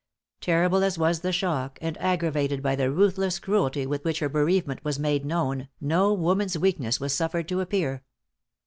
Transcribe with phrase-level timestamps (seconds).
[0.39, 4.83] Terrible as was the shock, and aggravated by the ruthless cruelty with which her bereavement
[4.83, 8.03] was made known, no woman's weakness was suffered to appear.